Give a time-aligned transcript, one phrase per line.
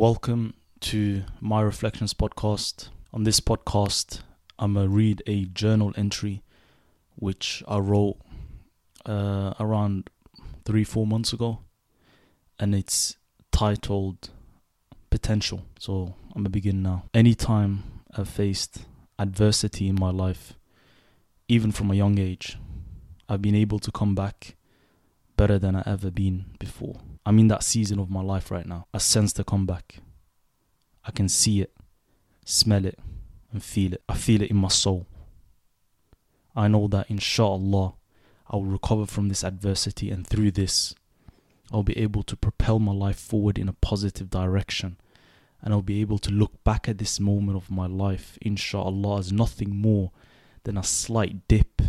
[0.00, 2.88] Welcome to my Reflections podcast.
[3.12, 4.22] On this podcast,
[4.58, 6.42] I'm going to read a journal entry
[7.16, 8.16] which I wrote
[9.04, 10.08] uh, around
[10.64, 11.58] three, four months ago,
[12.58, 13.18] and it's
[13.52, 14.30] titled
[15.10, 15.66] Potential.
[15.78, 17.04] So I'm going to begin now.
[17.12, 17.82] Anytime
[18.16, 18.86] I've faced
[19.18, 20.54] adversity in my life,
[21.46, 22.56] even from a young age,
[23.28, 24.56] I've been able to come back
[25.36, 27.02] better than I ever been before.
[27.24, 28.86] I'm in that season of my life right now.
[28.94, 29.96] I sense the comeback.
[31.04, 31.74] I can see it,
[32.44, 32.98] smell it,
[33.52, 34.02] and feel it.
[34.08, 35.06] I feel it in my soul.
[36.54, 37.94] I know that inshallah
[38.50, 40.94] I will recover from this adversity and through this
[41.72, 44.96] I'll be able to propel my life forward in a positive direction
[45.62, 49.32] and I'll be able to look back at this moment of my life inshallah as
[49.32, 50.10] nothing more
[50.64, 51.80] than a slight dip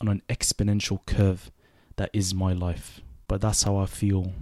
[0.00, 1.50] on an exponential curve
[1.96, 3.00] that is my life.
[3.28, 4.32] But that's how I feel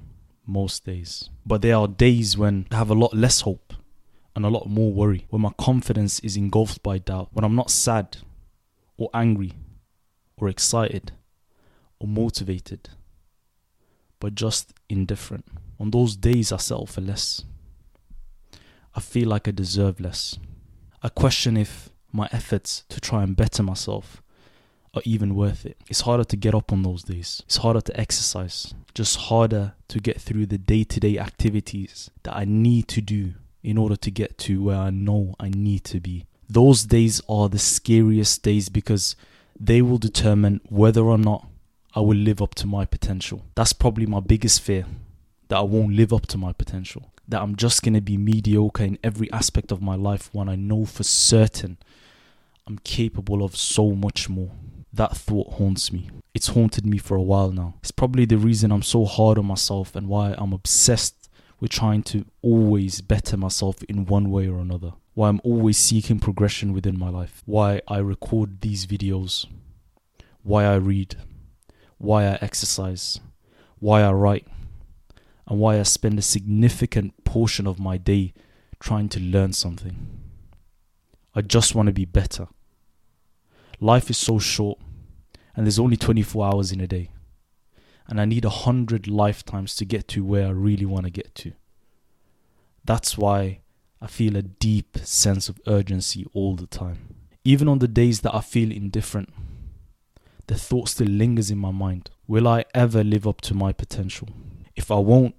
[0.46, 1.30] most days.
[1.44, 3.72] But there are days when I have a lot less hope
[4.34, 7.70] and a lot more worry, when my confidence is engulfed by doubt, when I'm not
[7.70, 8.18] sad
[8.96, 9.52] or angry
[10.36, 11.12] or excited
[11.98, 12.90] or motivated,
[14.20, 15.46] but just indifferent.
[15.80, 17.44] On those days, I settle for less.
[18.94, 20.38] I feel like I deserve less.
[21.02, 24.22] I question if my efforts to try and better myself
[24.96, 25.76] are even worth it.
[25.88, 27.42] It's harder to get up on those days.
[27.46, 28.74] It's harder to exercise.
[28.94, 33.34] Just harder to get through the day to day activities that I need to do
[33.62, 36.26] in order to get to where I know I need to be.
[36.48, 39.16] Those days are the scariest days because
[39.58, 41.46] they will determine whether or not
[41.94, 43.44] I will live up to my potential.
[43.54, 44.86] That's probably my biggest fear
[45.48, 47.10] that I won't live up to my potential.
[47.28, 50.54] That I'm just going to be mediocre in every aspect of my life when I
[50.54, 51.78] know for certain
[52.66, 54.50] I'm capable of so much more.
[54.96, 56.08] That thought haunts me.
[56.34, 57.74] It's haunted me for a while now.
[57.80, 61.28] It's probably the reason I'm so hard on myself and why I'm obsessed
[61.60, 64.94] with trying to always better myself in one way or another.
[65.12, 67.42] Why I'm always seeking progression within my life.
[67.44, 69.46] Why I record these videos.
[70.42, 71.16] Why I read.
[71.98, 73.20] Why I exercise.
[73.78, 74.46] Why I write.
[75.46, 78.32] And why I spend a significant portion of my day
[78.80, 79.96] trying to learn something.
[81.34, 82.48] I just want to be better.
[83.80, 84.78] Life is so short
[85.54, 87.10] and there's only 24 hours in a day.
[88.06, 91.34] And I need a hundred lifetimes to get to where I really want to get
[91.36, 91.52] to.
[92.84, 93.60] That's why
[94.00, 97.16] I feel a deep sense of urgency all the time.
[97.44, 99.32] Even on the days that I feel indifferent,
[100.46, 102.10] the thought still lingers in my mind.
[102.28, 104.28] Will I ever live up to my potential?
[104.76, 105.34] If I won't,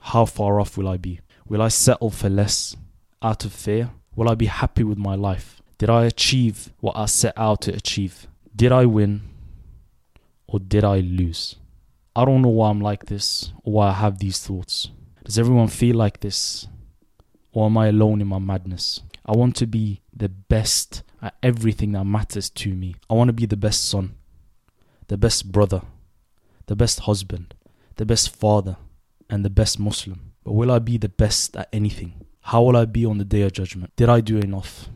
[0.00, 1.20] how far off will I be?
[1.46, 2.76] Will I settle for less
[3.22, 3.90] out of fear?
[4.14, 5.57] Will I be happy with my life?
[5.78, 8.26] Did I achieve what I set out to achieve?
[8.54, 9.22] Did I win
[10.48, 11.54] or did I lose?
[12.16, 14.90] I don't know why I'm like this or why I have these thoughts.
[15.24, 16.66] Does everyone feel like this?
[17.52, 19.02] Or am I alone in my madness?
[19.24, 22.96] I want to be the best at everything that matters to me.
[23.08, 24.16] I want to be the best son,
[25.06, 25.82] the best brother,
[26.66, 27.54] the best husband,
[27.96, 28.78] the best father,
[29.30, 30.32] and the best Muslim.
[30.42, 32.26] But will I be the best at anything?
[32.40, 33.94] How will I be on the day of judgment?
[33.94, 34.88] Did I do enough?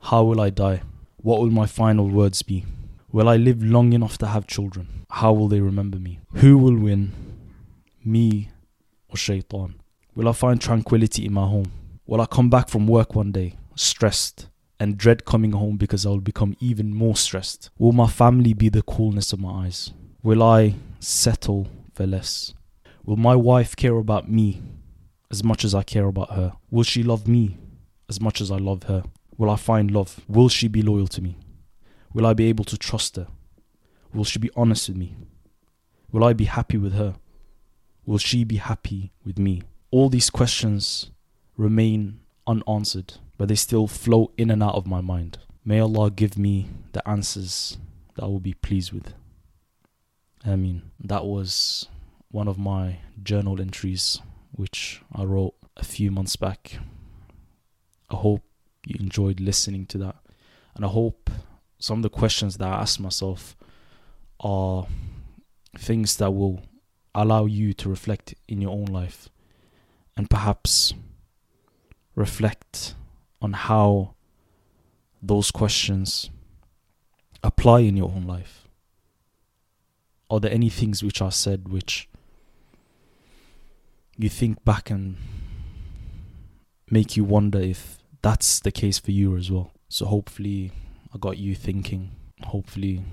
[0.00, 0.82] How will I die?
[1.18, 2.64] What will my final words be?
[3.12, 5.04] Will I live long enough to have children?
[5.10, 6.20] How will they remember me?
[6.34, 7.12] Who will win?
[8.04, 8.50] Me
[9.08, 9.74] or shaitan?
[10.14, 11.70] Will I find tranquility in my home?
[12.06, 14.48] Will I come back from work one day stressed
[14.80, 17.70] and dread coming home because I will become even more stressed?
[17.78, 19.92] Will my family be the coolness of my eyes?
[20.22, 22.54] Will I settle for less?
[23.04, 24.62] Will my wife care about me
[25.30, 26.54] as much as I care about her?
[26.70, 27.58] Will she love me
[28.08, 29.02] as much as I love her?
[29.40, 30.20] Will I find love?
[30.28, 31.38] Will she be loyal to me?
[32.12, 33.28] Will I be able to trust her?
[34.12, 35.16] Will she be honest with me?
[36.12, 37.14] Will I be happy with her?
[38.04, 39.62] Will she be happy with me?
[39.90, 41.10] All these questions
[41.56, 45.38] remain unanswered, but they still flow in and out of my mind.
[45.64, 47.78] May Allah give me the answers
[48.16, 49.14] that I will be pleased with.
[50.44, 51.88] I mean, that was
[52.30, 54.20] one of my journal entries
[54.50, 56.76] which I wrote a few months back.
[58.10, 58.42] I hope
[58.86, 60.16] you enjoyed listening to that,
[60.74, 61.30] and I hope
[61.78, 63.56] some of the questions that I ask myself
[64.40, 64.86] are
[65.78, 66.62] things that will
[67.14, 69.28] allow you to reflect in your own life
[70.16, 70.94] and perhaps
[72.14, 72.94] reflect
[73.40, 74.14] on how
[75.22, 76.30] those questions
[77.42, 78.68] apply in your own life.
[80.28, 82.08] Are there any things which are said which
[84.16, 85.16] you think back and
[86.90, 89.72] make you wonder if that's the case for you as well?
[89.88, 90.72] So hopefully
[91.14, 92.10] I got you thinking.
[92.42, 93.04] Hopefully,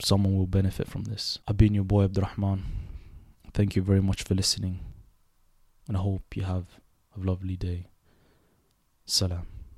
[0.00, 1.38] someone will benefit from this.
[1.46, 2.64] I've been your boy Abdurrahman.
[3.52, 4.80] Thank you very much for listening,
[5.88, 6.66] and I hope you have
[7.16, 7.86] a lovely day.
[9.06, 9.57] Salam.